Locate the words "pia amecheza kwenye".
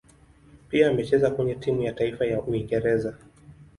0.69-1.55